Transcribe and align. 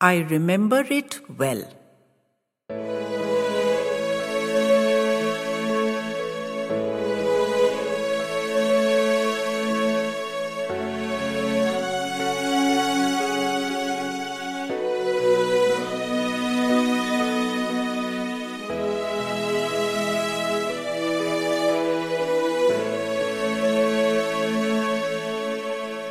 I 0.00 0.18
remember 0.18 0.84
it 0.88 1.18
well. 1.36 1.64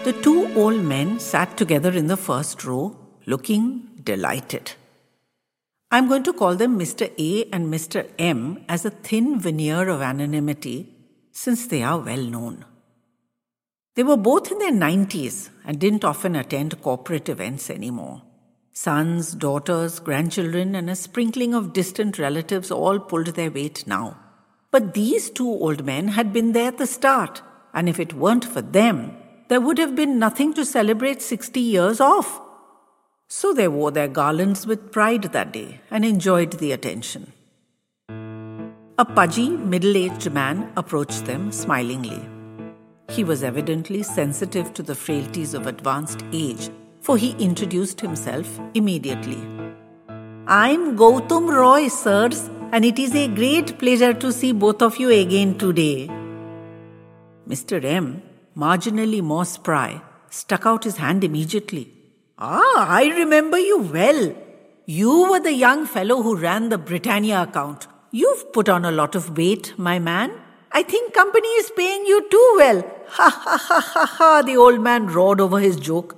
The 0.04 0.12
two 0.22 0.52
old 0.56 0.84
men 0.84 1.22
sat 1.22 1.56
together 1.56 1.92
in 1.92 2.08
the 2.08 2.18
first 2.18 2.66
row, 2.66 3.07
looking 3.28 3.90
delighted. 4.02 4.72
I'm 5.92 6.08
going 6.08 6.24
to 6.24 6.34
call 6.34 6.56
them 6.56 6.80
Mr. 6.80 7.12
A 7.18 7.50
and 7.52 7.72
Mr. 7.74 8.10
M 8.18 8.64
as 8.70 8.86
a 8.86 8.90
thin 8.90 9.40
veneer 9.40 9.90
of 9.90 10.02
anonymity 10.02 10.96
since 11.34 11.68
they 11.68 11.84
are 11.84 12.00
well 12.00 12.24
known. 12.24 12.64
They 13.96 14.04
were 14.04 14.16
both 14.16 14.50
in 14.50 14.60
their 14.60 14.72
90s 14.72 15.50
and 15.66 15.78
didn't 15.78 16.06
often 16.06 16.38
attend 16.38 16.82
corporate 16.82 17.28
events 17.28 17.70
anymore. 17.70 18.22
Sons, 18.72 19.34
daughters, 19.34 20.00
grandchildren, 20.00 20.74
and 20.74 20.90
a 20.90 20.96
sprinkling 20.96 21.54
of 21.54 21.74
distant 21.74 22.18
relatives 22.18 22.72
all 22.72 22.98
pulled 23.00 23.28
their 23.28 23.52
weight 23.52 23.86
now. 23.88 24.18
But 24.72 24.94
these 24.94 25.30
two 25.30 25.50
old 25.50 25.84
men 25.84 26.10
had 26.10 26.32
been 26.32 26.54
there 26.54 26.68
at 26.68 26.78
the 26.78 26.88
start, 26.88 27.42
and 27.74 27.90
if 27.90 28.00
it 28.00 28.14
weren't 28.14 28.46
for 28.46 28.62
them, 28.62 29.18
there 29.50 29.60
would 29.60 29.80
have 29.80 29.96
been 29.96 30.20
nothing 30.20 30.54
to 30.54 30.64
celebrate 30.64 31.22
60 31.22 31.60
years 31.60 32.00
off. 32.00 32.42
So 33.30 33.54
they 33.54 33.68
wore 33.68 33.92
their 33.92 34.08
garlands 34.08 34.66
with 34.66 34.92
pride 34.92 35.24
that 35.34 35.52
day 35.52 35.82
and 35.92 36.06
enjoyed 36.06 36.54
the 36.54 36.72
attention. 36.72 37.34
A 38.98 39.06
pudgy, 39.06 39.50
middle 39.50 39.98
aged 39.98 40.32
man 40.32 40.72
approached 40.78 41.26
them 41.26 41.52
smilingly. 41.52 42.22
He 43.10 43.24
was 43.24 43.44
evidently 43.44 44.02
sensitive 44.04 44.74
to 44.74 44.82
the 44.84 44.96
frailties 44.96 45.54
of 45.54 45.68
advanced 45.68 46.24
age, 46.32 46.70
for 47.02 47.18
he 47.18 47.36
introduced 47.38 48.02
himself 48.02 48.60
immediately. 48.74 49.38
I'm 50.48 50.98
Gautam 50.98 51.54
Roy, 51.54 51.90
sirs, 51.90 52.50
and 52.72 52.86
it 52.86 52.98
is 52.98 53.14
a 53.14 53.28
great 53.28 53.78
pleasure 53.78 54.14
to 54.14 54.32
see 54.32 54.54
both 54.54 54.82
of 54.82 54.98
you 54.98 55.10
again 55.10 55.58
today. 55.58 56.08
Mr. 57.48 57.84
M 57.84 58.22
marginally 58.56 59.22
more 59.22 59.46
spry, 59.46 60.02
stuck 60.30 60.66
out 60.66 60.84
his 60.84 60.98
hand 60.98 61.24
immediately. 61.24 61.97
Ah, 62.40 62.86
I 62.88 63.06
remember 63.18 63.58
you 63.58 63.80
well. 63.80 64.36
You 64.86 65.32
were 65.32 65.40
the 65.40 65.54
young 65.54 65.88
fellow 65.88 66.22
who 66.22 66.38
ran 66.38 66.70
the 66.70 66.78
Britannia 66.78 67.42
account. 67.42 67.88
You've 68.12 68.54
put 68.54 68.70
on 68.70 68.86
a 68.86 68.92
lot 68.92 69.16
of 69.16 69.36
weight, 69.36 69.74
my 69.76 69.98
man. 69.98 70.32
I 70.72 70.84
think 70.84 71.16
company 71.16 71.48
is 71.48 71.72
paying 71.76 72.06
you 72.06 72.30
too 72.30 72.54
well. 72.58 72.84
Ha 73.08 73.30
ha 73.30 73.58
ha 73.58 73.80
ha 73.80 74.06
ha, 74.06 74.42
the 74.44 74.56
old 74.56 74.82
man 74.82 75.08
roared 75.08 75.42
over 75.42 75.60
his 75.60 75.78
joke 75.78 76.16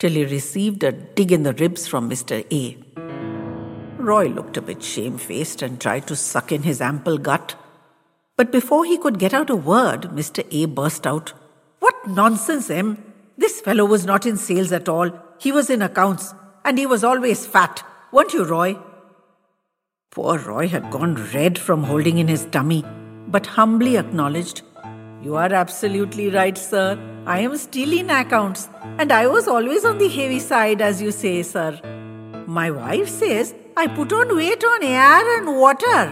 till 0.00 0.10
he 0.10 0.24
received 0.24 0.82
a 0.82 0.90
dig 0.90 1.30
in 1.30 1.44
the 1.44 1.52
ribs 1.52 1.86
from 1.86 2.10
Mr. 2.10 2.44
A. 2.50 4.02
Roy 4.02 4.26
looked 4.26 4.56
a 4.56 4.62
bit 4.62 4.82
shamefaced 4.82 5.62
and 5.62 5.80
tried 5.80 6.08
to 6.08 6.16
suck 6.16 6.50
in 6.50 6.64
his 6.64 6.80
ample 6.80 7.18
gut. 7.18 7.54
But 8.36 8.50
before 8.50 8.84
he 8.84 8.98
could 8.98 9.20
get 9.20 9.32
out 9.32 9.48
a 9.48 9.54
word, 9.54 10.10
Mr. 10.10 10.44
A 10.50 10.64
burst 10.64 11.06
out, 11.06 11.34
what 11.78 12.08
nonsense, 12.08 12.68
M. 12.68 13.04
This 13.38 13.60
fellow 13.60 13.84
was 13.84 14.04
not 14.04 14.26
in 14.26 14.36
sales 14.36 14.72
at 14.72 14.88
all. 14.88 15.12
He 15.42 15.50
was 15.50 15.70
in 15.70 15.82
accounts, 15.82 16.34
and 16.64 16.78
he 16.78 16.86
was 16.86 17.02
always 17.02 17.44
fat. 17.44 17.82
Weren't 18.12 18.32
you, 18.32 18.44
Roy? 18.44 18.78
Poor 20.12 20.38
Roy 20.38 20.68
had 20.68 20.92
gone 20.92 21.16
red 21.34 21.58
from 21.58 21.82
holding 21.82 22.18
in 22.18 22.28
his 22.28 22.44
tummy, 22.52 22.84
but 23.26 23.46
humbly 23.46 23.96
acknowledged, 23.96 24.62
You 25.20 25.34
are 25.34 25.52
absolutely 25.52 26.30
right, 26.30 26.56
sir. 26.56 26.96
I 27.26 27.40
am 27.40 27.56
still 27.56 27.92
in 27.92 28.08
accounts, 28.08 28.68
and 28.98 29.10
I 29.10 29.26
was 29.26 29.48
always 29.48 29.84
on 29.84 29.98
the 29.98 30.08
heavy 30.08 30.38
side, 30.38 30.80
as 30.80 31.02
you 31.02 31.10
say, 31.10 31.42
sir. 31.42 31.72
My 32.46 32.70
wife 32.70 33.08
says 33.08 33.52
I 33.76 33.88
put 33.88 34.12
on 34.12 34.36
weight 34.36 34.62
on 34.62 34.84
air 34.84 35.38
and 35.38 35.56
water. 35.56 36.04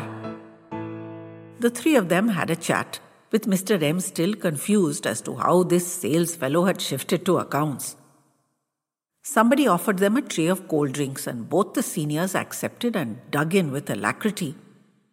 The 1.60 1.70
three 1.70 1.94
of 1.94 2.08
them 2.08 2.26
had 2.40 2.50
a 2.50 2.56
chat 2.56 2.98
with 3.30 3.46
Mr. 3.46 3.80
M 3.80 4.00
still 4.00 4.34
confused 4.34 5.06
as 5.06 5.20
to 5.20 5.36
how 5.36 5.62
this 5.62 5.86
sales 5.86 6.34
fellow 6.34 6.64
had 6.64 6.80
shifted 6.80 7.24
to 7.26 7.38
accounts. 7.38 7.94
Somebody 9.22 9.66
offered 9.66 9.98
them 9.98 10.16
a 10.16 10.22
tray 10.22 10.46
of 10.46 10.66
cold 10.68 10.92
drinks, 10.92 11.26
and 11.26 11.48
both 11.48 11.74
the 11.74 11.82
seniors 11.82 12.34
accepted 12.34 12.96
and 12.96 13.18
dug 13.30 13.54
in 13.54 13.70
with 13.70 13.90
alacrity. 13.90 14.54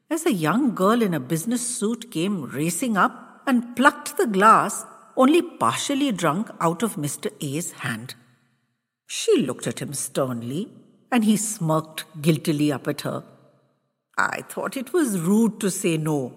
As 0.09 0.25
a 0.25 0.31
young 0.31 0.73
girl 0.73 1.01
in 1.01 1.13
a 1.13 1.19
business 1.19 1.65
suit 1.65 2.09
came 2.11 2.43
racing 2.43 2.95
up 2.95 3.43
and 3.45 3.75
plucked 3.75 4.17
the 4.17 4.27
glass, 4.27 4.85
only 5.15 5.41
partially 5.41 6.11
drunk, 6.11 6.49
out 6.61 6.83
of 6.83 6.95
Mr. 6.95 7.31
A's 7.41 7.71
hand. 7.71 8.15
She 9.07 9.41
looked 9.41 9.67
at 9.67 9.79
him 9.79 9.93
sternly, 9.93 10.71
and 11.11 11.25
he 11.25 11.37
smirked 11.37 12.05
guiltily 12.21 12.71
up 12.71 12.87
at 12.87 13.01
her. 13.01 13.23
I 14.17 14.41
thought 14.41 14.77
it 14.77 14.93
was 14.93 15.19
rude 15.19 15.59
to 15.59 15.69
say 15.69 15.97
no, 15.97 16.33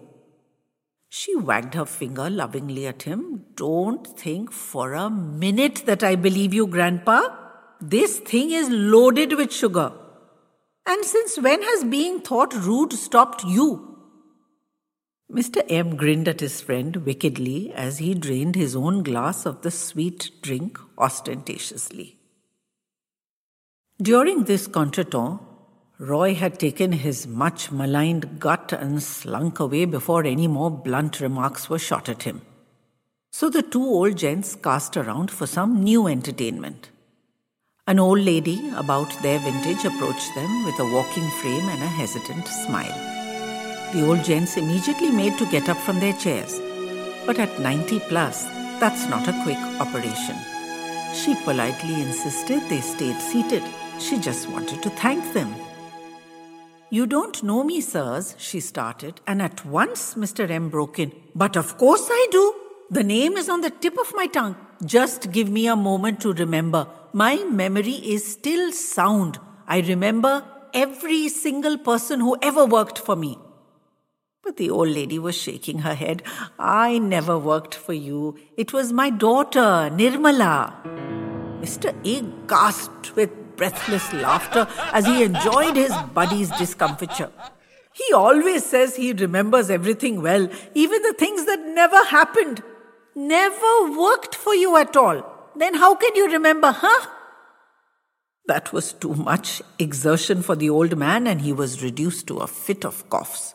she 1.13 1.35
wagged 1.35 1.75
her 1.75 1.85
finger 1.85 2.31
lovingly 2.31 2.87
at 2.87 3.03
him. 3.03 3.45
Don't 3.57 4.07
think 4.07 4.53
for 4.53 4.95
a 4.95 5.11
minute 5.11 5.83
that 5.87 6.05
I 6.05 6.15
believe 6.15 6.55
you, 6.55 6.69
Grandpa. 6.69 7.40
This 7.81 8.19
thing 8.19 8.51
is 8.51 8.69
loaded 8.69 9.33
with 9.39 9.53
sugar. 9.53 9.93
And 10.87 11.05
since 11.05 11.39
when 11.39 11.63
has 11.63 11.85
being 11.85 12.21
thought 12.21 12.53
rude 12.55 12.93
stopped 12.93 13.43
you? 13.45 13.97
Mr. 15.33 15.65
M 15.69 15.97
grinned 15.97 16.29
at 16.29 16.41
his 16.41 16.61
friend 16.61 16.97
wickedly 16.97 17.73
as 17.73 17.99
he 17.99 18.15
drained 18.15 18.55
his 18.55 18.77
own 18.77 19.03
glass 19.03 19.47
of 19.47 19.63
the 19.63 19.71
sweet 19.71 20.31
drink 20.43 20.79
ostentatiously. 20.99 22.19
During 24.03 24.45
this 24.45 24.67
contretemps, 24.67 25.41
Roy 25.99 26.35
had 26.35 26.59
taken 26.59 26.93
his 26.93 27.27
much 27.27 27.71
maligned 27.71 28.41
gut 28.41 28.73
and 28.73 29.03
slunk 29.03 29.61
away 29.61 29.85
before 29.85 30.25
any 30.25 30.49
more 30.49 30.71
blunt 30.71 31.21
remarks 31.21 31.71
were 31.71 31.79
shot 31.79 32.09
at 32.09 32.25
him. 32.25 32.43
So 33.31 33.49
the 33.49 33.63
two 33.63 33.85
old 33.85 34.17
gents 34.17 34.57
cast 34.57 34.97
around 34.97 35.31
for 35.31 35.47
some 35.47 35.83
new 35.83 36.07
entertainment. 36.07 36.91
An 37.91 37.99
old 37.99 38.21
lady 38.21 38.71
about 38.77 39.21
their 39.21 39.41
vintage 39.41 39.85
approached 39.85 40.33
them 40.37 40.65
with 40.65 40.79
a 40.79 40.85
walking 40.85 41.29
frame 41.41 41.69
and 41.71 41.83
a 41.83 41.89
hesitant 41.89 42.47
smile. 42.47 42.95
The 43.93 44.07
old 44.07 44.23
gents 44.23 44.57
immediately 44.57 45.11
made 45.11 45.37
to 45.39 45.51
get 45.51 45.69
up 45.69 45.77
from 45.77 45.99
their 45.99 46.13
chairs. 46.13 46.61
But 47.27 47.41
at 47.41 47.59
90 47.59 47.99
plus, 48.11 48.45
that's 48.79 49.09
not 49.09 49.27
a 49.27 49.43
quick 49.43 49.59
operation. 49.81 50.37
She 51.13 51.35
politely 51.43 52.01
insisted 52.01 52.63
they 52.69 52.81
stayed 52.81 53.21
seated. 53.21 53.65
She 53.99 54.21
just 54.21 54.49
wanted 54.49 54.85
to 54.85 54.91
thank 54.91 55.35
them. 55.35 55.53
You 56.91 57.09
don't 57.09 57.43
know 57.43 57.65
me, 57.65 57.81
sirs, 57.81 58.37
she 58.39 58.61
started, 58.61 59.21
and 59.27 59.43
at 59.43 59.67
once 59.67 60.15
Mr. 60.15 60.49
M 60.49 60.69
broke 60.69 61.01
in. 61.01 61.11
But 61.35 61.57
of 61.57 61.77
course 61.77 62.07
I 62.09 62.29
do. 62.31 62.55
The 62.89 63.03
name 63.03 63.37
is 63.37 63.49
on 63.49 63.63
the 63.63 63.71
tip 63.71 63.99
of 63.99 64.15
my 64.15 64.29
tongue. 64.29 64.55
Just 64.85 65.31
give 65.31 65.51
me 65.51 65.67
a 65.67 65.77
moment 65.77 66.21
to 66.23 66.33
remember. 66.33 66.87
My 67.13 67.37
memory 67.45 67.97
is 68.15 68.33
still 68.33 68.73
sound. 68.73 69.39
I 69.69 69.81
remember 69.81 70.43
every 70.73 71.29
single 71.29 71.77
person 71.77 72.21
who 72.21 72.39
ever 72.41 72.65
worked 72.65 72.99
for 72.99 73.15
me. 73.15 73.39
But 74.43 74.57
the 74.57 74.71
old 74.71 74.89
lady 74.89 75.19
was 75.19 75.37
shaking 75.37 75.81
her 75.81 75.93
head. 75.93 76.23
I 76.59 76.99
never 76.99 77.39
worked 77.39 77.75
for 77.75 77.93
you. 77.93 78.39
It 78.57 78.73
was 78.73 78.91
my 78.91 79.11
daughter, 79.11 79.91
Nirmala. 79.93 80.73
Mr. 81.61 81.95
A 82.07 82.23
gasped 82.47 83.15
with 83.15 83.31
breathless 83.57 84.11
laughter 84.15 84.67
as 84.95 85.05
he 85.05 85.23
enjoyed 85.23 85.77
his 85.77 85.93
buddy's 86.15 86.51
discomfiture. 86.53 87.31
He 87.93 88.15
always 88.15 88.65
says 88.65 88.97
he 88.97 89.13
remembers 89.13 89.69
everything 89.69 90.23
well, 90.23 90.49
even 90.73 91.03
the 91.03 91.13
things 91.19 91.45
that 91.45 91.61
never 91.61 92.03
happened. 92.07 92.63
Never 93.15 93.91
worked 93.99 94.35
for 94.35 94.55
you 94.55 94.77
at 94.77 94.97
all. 94.97 95.25
Then 95.57 95.75
how 95.75 95.95
can 95.95 96.15
you 96.15 96.31
remember, 96.31 96.73
huh? 96.73 97.07
That 98.47 98.73
was 98.73 98.93
too 98.93 99.15
much 99.15 99.63
exertion 99.79 100.43
for 100.43 100.57
the 100.57 100.71
old 100.71 100.97
man, 100.97 101.27
and 101.27 101.41
he 101.41 101.53
was 101.53 101.83
reduced 101.83 102.27
to 102.29 102.39
a 102.39 102.47
fit 102.47 102.85
of 102.85 103.09
coughs. 103.11 103.55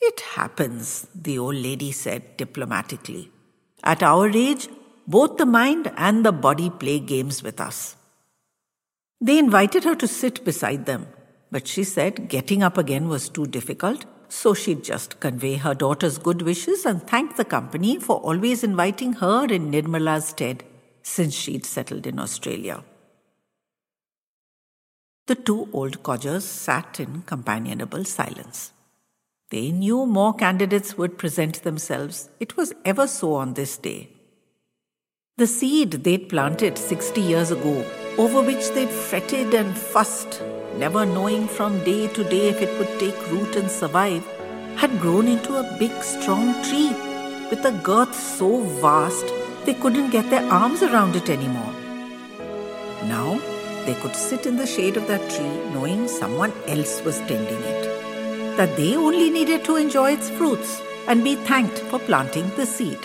It 0.00 0.20
happens, 0.20 1.06
the 1.14 1.38
old 1.38 1.56
lady 1.56 1.92
said 1.92 2.36
diplomatically. 2.36 3.30
At 3.82 4.02
our 4.02 4.28
age, 4.28 4.68
both 5.06 5.36
the 5.36 5.46
mind 5.46 5.92
and 5.96 6.24
the 6.24 6.32
body 6.32 6.70
play 6.70 7.00
games 7.00 7.42
with 7.42 7.60
us. 7.60 7.96
They 9.20 9.38
invited 9.38 9.84
her 9.84 9.96
to 9.96 10.06
sit 10.06 10.44
beside 10.44 10.86
them, 10.86 11.08
but 11.50 11.66
she 11.66 11.82
said 11.82 12.28
getting 12.28 12.62
up 12.62 12.78
again 12.78 13.08
was 13.08 13.28
too 13.28 13.46
difficult, 13.46 14.04
so 14.28 14.54
she'd 14.54 14.84
just 14.84 15.20
convey 15.20 15.56
her 15.56 15.74
daughter's 15.74 16.18
good 16.18 16.42
wishes 16.42 16.84
and 16.84 17.06
thank 17.06 17.36
the 17.36 17.44
company 17.44 17.98
for 17.98 18.16
always 18.16 18.62
inviting 18.62 19.14
her 19.14 19.46
in 19.46 19.70
Nirmala's 19.70 20.28
stead 20.28 20.64
since 21.02 21.34
she'd 21.34 21.64
settled 21.64 22.06
in 22.06 22.18
Australia. 22.18 22.84
The 25.26 25.34
two 25.34 25.68
old 25.72 26.02
codgers 26.02 26.44
sat 26.44 27.00
in 27.00 27.22
companionable 27.22 28.04
silence. 28.04 28.72
They 29.50 29.72
knew 29.72 30.06
more 30.06 30.34
candidates 30.34 30.96
would 30.98 31.18
present 31.18 31.62
themselves. 31.62 32.28
It 32.38 32.56
was 32.56 32.74
ever 32.84 33.06
so 33.06 33.34
on 33.34 33.54
this 33.54 33.76
day. 33.78 34.10
The 35.38 35.46
seed 35.46 35.92
they'd 36.04 36.28
planted 36.28 36.76
60 36.76 37.20
years 37.20 37.50
ago, 37.50 37.84
over 38.18 38.42
which 38.42 38.70
they'd 38.70 38.90
fretted 38.90 39.54
and 39.54 39.76
fussed, 39.76 40.42
never 40.78 41.04
knowing 41.04 41.46
from 41.48 41.82
day 41.84 42.06
to 42.08 42.24
day 42.24 42.48
if 42.48 42.62
it 42.62 42.78
would 42.78 42.98
take 43.00 43.30
root 43.30 43.56
and 43.56 43.70
survive, 43.70 44.24
had 44.76 45.00
grown 45.00 45.28
into 45.28 45.56
a 45.56 45.76
big, 45.78 45.92
strong 46.02 46.54
tree 46.62 46.90
with 47.50 47.64
a 47.64 47.72
girth 47.82 48.14
so 48.14 48.60
vast 48.82 49.26
they 49.64 49.74
couldn't 49.74 50.10
get 50.10 50.30
their 50.30 50.44
arms 50.50 50.82
around 50.82 51.16
it 51.16 51.28
anymore. 51.28 51.74
Now, 53.04 53.40
they 53.86 53.94
could 53.94 54.14
sit 54.14 54.46
in 54.46 54.56
the 54.56 54.66
shade 54.66 54.96
of 54.96 55.06
that 55.08 55.30
tree 55.30 55.56
knowing 55.74 56.08
someone 56.08 56.52
else 56.66 57.02
was 57.02 57.18
tending 57.20 57.62
it. 57.74 57.84
That 58.56 58.76
they 58.76 58.94
only 58.96 59.30
needed 59.30 59.64
to 59.64 59.76
enjoy 59.76 60.12
its 60.12 60.30
fruits 60.30 60.80
and 61.06 61.24
be 61.24 61.36
thanked 61.36 61.78
for 61.90 61.98
planting 61.98 62.50
the 62.56 62.66
seed. 62.66 62.98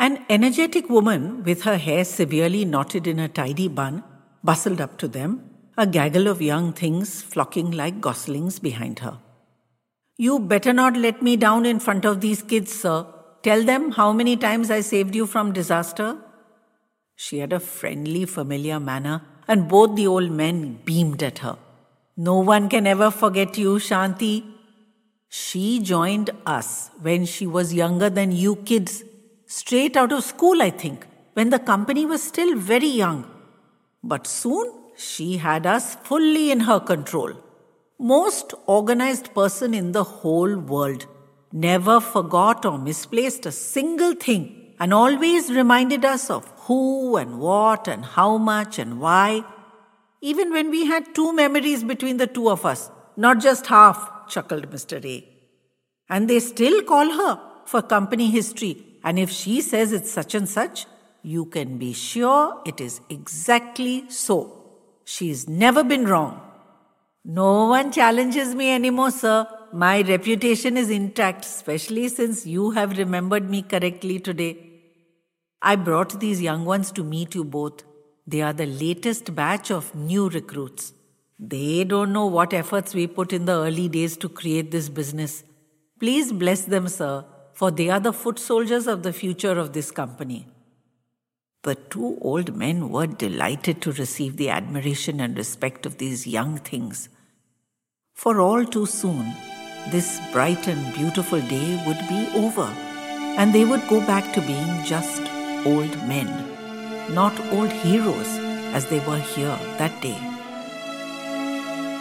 An 0.00 0.24
energetic 0.30 0.88
woman 0.88 1.42
with 1.44 1.62
her 1.62 1.76
hair 1.76 2.04
severely 2.04 2.64
knotted 2.64 3.06
in 3.06 3.18
a 3.18 3.28
tidy 3.28 3.68
bun 3.68 4.02
bustled 4.42 4.80
up 4.80 4.96
to 4.98 5.08
them, 5.08 5.47
a 5.78 5.86
gaggle 5.86 6.26
of 6.26 6.42
young 6.42 6.72
things 6.72 7.22
flocking 7.22 7.70
like 7.70 8.00
goslings 8.00 8.58
behind 8.58 8.98
her. 8.98 9.16
You 10.16 10.40
better 10.40 10.72
not 10.72 10.96
let 10.96 11.22
me 11.22 11.36
down 11.36 11.64
in 11.64 11.78
front 11.78 12.04
of 12.04 12.20
these 12.20 12.42
kids, 12.42 12.72
sir. 12.72 13.06
Tell 13.44 13.62
them 13.62 13.92
how 13.92 14.12
many 14.12 14.36
times 14.36 14.72
I 14.72 14.80
saved 14.80 15.14
you 15.14 15.24
from 15.24 15.52
disaster. 15.52 16.16
She 17.14 17.38
had 17.38 17.52
a 17.52 17.60
friendly, 17.60 18.24
familiar 18.24 18.80
manner, 18.80 19.22
and 19.46 19.68
both 19.68 19.94
the 19.94 20.08
old 20.08 20.32
men 20.32 20.80
beamed 20.84 21.22
at 21.22 21.38
her. 21.38 21.56
No 22.16 22.40
one 22.40 22.68
can 22.68 22.84
ever 22.88 23.12
forget 23.12 23.56
you, 23.56 23.76
Shanti. 23.76 24.44
She 25.28 25.78
joined 25.78 26.30
us 26.44 26.90
when 27.00 27.24
she 27.24 27.46
was 27.46 27.72
younger 27.72 28.10
than 28.10 28.32
you 28.32 28.56
kids, 28.56 29.04
straight 29.46 29.96
out 29.96 30.10
of 30.10 30.24
school, 30.24 30.60
I 30.60 30.70
think, 30.70 31.06
when 31.34 31.50
the 31.50 31.60
company 31.60 32.04
was 32.04 32.20
still 32.20 32.56
very 32.56 32.88
young. 32.88 33.30
But 34.02 34.26
soon 34.26 34.72
she 34.98 35.36
had 35.36 35.64
us 35.64 35.94
fully 35.94 36.50
in 36.50 36.60
her 36.60 36.80
control. 36.80 37.32
Most 38.00 38.52
organized 38.66 39.32
person 39.32 39.72
in 39.72 39.92
the 39.92 40.02
whole 40.02 40.56
world 40.56 41.06
never 41.52 42.00
forgot 42.00 42.64
or 42.64 42.78
misplaced 42.78 43.46
a 43.46 43.52
single 43.52 44.14
thing 44.14 44.74
and 44.80 44.92
always 44.92 45.50
reminded 45.50 46.04
us 46.04 46.30
of 46.30 46.48
who 46.66 47.16
and 47.16 47.38
what 47.38 47.86
and 47.86 48.04
how 48.04 48.38
much 48.38 48.78
and 48.78 49.00
why. 49.00 49.44
Even 50.20 50.52
when 50.52 50.68
we 50.70 50.86
had 50.86 51.14
two 51.14 51.32
memories 51.32 51.84
between 51.84 52.16
the 52.16 52.26
two 52.26 52.50
of 52.50 52.66
us, 52.66 52.90
not 53.16 53.40
just 53.40 53.66
half, 53.66 54.28
chuckled 54.28 54.68
Mr. 54.70 55.04
A. 55.04 55.24
And 56.10 56.28
they 56.28 56.40
still 56.40 56.82
call 56.82 57.10
her 57.12 57.40
for 57.66 57.82
company 57.82 58.30
history, 58.30 58.84
and 59.04 59.18
if 59.18 59.30
she 59.30 59.60
says 59.60 59.92
it's 59.92 60.10
such 60.10 60.34
and 60.34 60.48
such, 60.48 60.86
you 61.22 61.44
can 61.44 61.78
be 61.78 61.92
sure 61.92 62.60
it 62.66 62.80
is 62.80 63.00
exactly 63.08 64.08
so. 64.08 64.57
She's 65.10 65.48
never 65.48 65.82
been 65.82 66.04
wrong. 66.06 66.38
No 67.24 67.66
one 67.68 67.90
challenges 67.90 68.54
me 68.54 68.70
anymore, 68.70 69.10
sir. 69.10 69.46
My 69.72 70.02
reputation 70.02 70.76
is 70.76 70.90
intact, 70.90 71.46
especially 71.46 72.08
since 72.08 72.46
you 72.46 72.72
have 72.72 72.98
remembered 72.98 73.48
me 73.48 73.62
correctly 73.62 74.18
today. 74.20 74.58
I 75.62 75.76
brought 75.76 76.20
these 76.20 76.42
young 76.42 76.66
ones 76.66 76.92
to 76.92 77.02
meet 77.02 77.34
you 77.34 77.42
both. 77.42 77.84
They 78.26 78.42
are 78.42 78.52
the 78.52 78.66
latest 78.66 79.34
batch 79.34 79.70
of 79.70 79.94
new 79.94 80.28
recruits. 80.28 80.92
They 81.38 81.84
don't 81.84 82.12
know 82.12 82.26
what 82.26 82.52
efforts 82.52 82.92
we 82.92 83.06
put 83.06 83.32
in 83.32 83.46
the 83.46 83.54
early 83.54 83.88
days 83.88 84.18
to 84.18 84.28
create 84.28 84.70
this 84.70 84.90
business. 84.90 85.42
Please 85.98 86.34
bless 86.34 86.66
them, 86.66 86.86
sir, 86.86 87.24
for 87.54 87.70
they 87.70 87.88
are 87.88 88.00
the 88.00 88.12
foot 88.12 88.38
soldiers 88.38 88.86
of 88.86 89.02
the 89.04 89.14
future 89.14 89.58
of 89.58 89.72
this 89.72 89.90
company. 89.90 90.46
The 91.68 91.74
two 91.74 92.16
old 92.22 92.56
men 92.56 92.88
were 92.88 93.06
delighted 93.06 93.82
to 93.82 93.92
receive 93.92 94.38
the 94.38 94.48
admiration 94.48 95.20
and 95.20 95.36
respect 95.36 95.84
of 95.84 95.98
these 95.98 96.26
young 96.26 96.56
things. 96.56 97.10
For 98.14 98.40
all 98.40 98.64
too 98.64 98.86
soon, 98.86 99.34
this 99.90 100.18
bright 100.32 100.66
and 100.66 100.94
beautiful 100.94 101.42
day 101.42 101.82
would 101.86 101.98
be 102.08 102.22
over, 102.34 102.68
and 103.36 103.54
they 103.54 103.66
would 103.66 103.86
go 103.86 104.00
back 104.06 104.32
to 104.32 104.40
being 104.40 104.82
just 104.82 105.20
old 105.66 105.94
men, 106.12 106.30
not 107.12 107.38
old 107.52 107.70
heroes 107.70 108.38
as 108.78 108.86
they 108.86 109.00
were 109.00 109.18
here 109.18 109.58
that 109.76 110.00
day. 110.00 110.16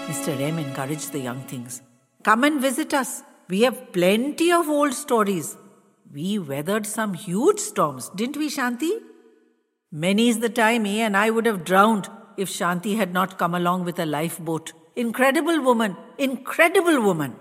Mr. 0.07 0.39
M 0.39 0.59
encouraged 0.59 1.11
the 1.11 1.19
young 1.19 1.41
things. 1.41 1.81
Come 2.23 2.45
and 2.45 2.61
visit 2.61 2.93
us. 2.93 3.21
We 3.49 3.63
have 3.63 3.91
plenty 3.91 4.49
of 4.49 4.69
old 4.69 4.93
stories. 4.93 5.57
We 6.13 6.39
weathered 6.39 6.85
some 6.87 7.15
huge 7.15 7.59
storms, 7.59 8.09
didn't 8.15 8.37
we, 8.37 8.49
Shanti? 8.49 9.01
Many's 9.91 10.39
the 10.39 10.49
time 10.49 10.85
he 10.85 10.99
and 11.01 11.15
I 11.15 11.29
would 11.29 11.45
have 11.45 11.63
drowned 11.63 12.09
if 12.37 12.49
Shanti 12.49 12.97
had 12.97 13.13
not 13.13 13.37
come 13.37 13.55
along 13.55 13.85
with 13.85 13.99
a 13.99 14.05
lifeboat. 14.05 14.73
Incredible 14.95 15.61
woman, 15.61 15.95
incredible 16.17 17.01
woman. 17.01 17.35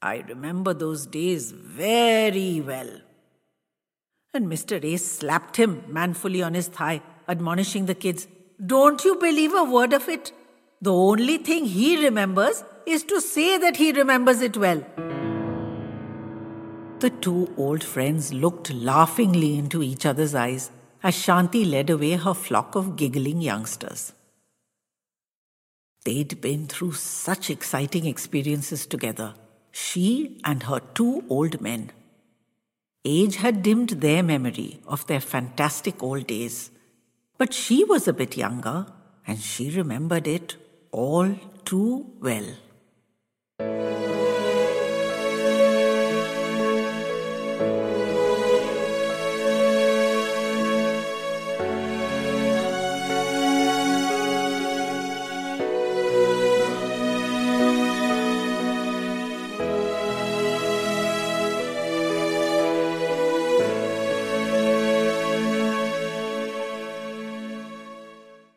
I 0.00 0.24
remember 0.28 0.72
those 0.74 1.06
days 1.06 1.50
very 1.50 2.60
well 2.60 2.90
and 4.34 4.46
Mr. 4.46 4.82
A 4.84 4.96
slapped 4.96 5.56
him 5.56 5.82
manfully 5.88 6.42
on 6.42 6.54
his 6.54 6.68
thigh, 6.68 7.02
admonishing 7.28 7.86
the 7.86 7.94
kids, 7.94 8.28
Don't 8.64 9.04
you 9.04 9.16
believe 9.16 9.54
a 9.54 9.64
word 9.64 9.92
of 9.92 10.08
it? 10.08 10.32
The 10.80 10.92
only 10.92 11.38
thing 11.38 11.64
he 11.64 12.02
remembers 12.04 12.62
is 12.86 13.02
to 13.04 13.20
say 13.20 13.58
that 13.58 13.76
he 13.76 13.90
remembers 13.92 14.40
it 14.40 14.56
well. 14.56 14.84
The 17.00 17.10
two 17.10 17.52
old 17.56 17.82
friends 17.82 18.32
looked 18.32 18.72
laughingly 18.72 19.58
into 19.58 19.82
each 19.82 20.04
other's 20.04 20.34
eyes 20.34 20.70
as 21.02 21.14
Shanti 21.14 21.64
led 21.64 21.90
away 21.90 22.12
her 22.12 22.34
flock 22.34 22.74
of 22.74 22.96
giggling 22.96 23.40
youngsters. 23.40 24.12
They'd 26.04 26.40
been 26.40 26.66
through 26.66 26.92
such 26.92 27.50
exciting 27.50 28.06
experiences 28.06 28.86
together, 28.86 29.34
she 29.70 30.40
and 30.44 30.62
her 30.64 30.80
two 30.94 31.24
old 31.28 31.60
men. 31.60 31.92
Age 33.04 33.36
had 33.36 33.62
dimmed 33.62 33.90
their 33.90 34.22
memory 34.22 34.80
of 34.86 35.06
their 35.06 35.20
fantastic 35.20 36.02
old 36.02 36.26
days, 36.26 36.70
but 37.36 37.54
she 37.54 37.84
was 37.84 38.08
a 38.08 38.12
bit 38.12 38.36
younger 38.36 38.86
and 39.26 39.38
she 39.38 39.70
remembered 39.70 40.26
it 40.26 40.56
all 40.90 41.36
too 41.64 42.10
well. 42.20 42.46